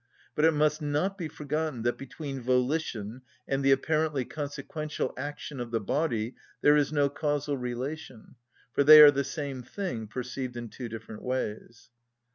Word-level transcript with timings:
But 0.33 0.45
it 0.45 0.53
must 0.55 0.81
not 0.81 1.15
be 1.15 1.27
forgotten 1.27 1.83
that 1.83 1.95
between 1.95 2.41
volition 2.41 3.21
and 3.47 3.63
the 3.63 3.69
apparently 3.71 4.25
consequential 4.25 5.13
action 5.15 5.59
of 5.59 5.69
the 5.69 5.79
body 5.79 6.33
there 6.61 6.75
is 6.75 6.91
no 6.91 7.07
causal 7.07 7.55
relation, 7.55 8.33
for 8.73 8.83
they 8.83 8.99
are 8.99 9.11
the 9.11 9.23
same 9.23 9.61
thing 9.61 10.07
perceived 10.07 10.57
in 10.57 10.69
two 10.69 10.89
different 10.89 11.21
ways. 11.21 11.91